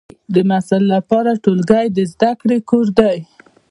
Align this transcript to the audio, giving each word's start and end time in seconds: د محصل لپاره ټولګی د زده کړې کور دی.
د 0.33 0.35
محصل 0.49 0.83
لپاره 0.93 1.39
ټولګی 1.43 1.85
د 1.91 1.99
زده 2.13 2.31
کړې 2.41 2.57
کور 2.69 2.87
دی. 2.99 3.17